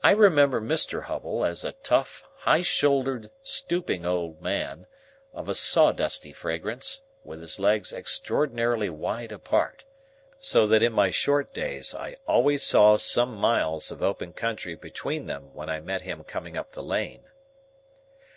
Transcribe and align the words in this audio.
I 0.00 0.12
remember 0.12 0.60
Mr 0.60 1.06
Hubble 1.06 1.44
as 1.44 1.64
a 1.64 1.72
tough, 1.72 2.22
high 2.36 2.62
shouldered, 2.62 3.32
stooping 3.42 4.06
old 4.06 4.40
man, 4.40 4.86
of 5.32 5.48
a 5.48 5.56
sawdusty 5.56 6.32
fragrance, 6.32 7.02
with 7.24 7.40
his 7.40 7.58
legs 7.58 7.92
extraordinarily 7.92 8.88
wide 8.88 9.32
apart: 9.32 9.84
so 10.38 10.68
that 10.68 10.84
in 10.84 10.92
my 10.92 11.10
short 11.10 11.52
days 11.52 11.96
I 11.96 12.14
always 12.28 12.62
saw 12.62 12.96
some 12.96 13.34
miles 13.34 13.90
of 13.90 14.04
open 14.04 14.34
country 14.34 14.76
between 14.76 15.26
them 15.26 15.52
when 15.52 15.68
I 15.68 15.80
met 15.80 16.02
him 16.02 16.22
coming 16.22 16.56
up 16.56 16.70
the 16.70 16.84
lane. 16.84 17.24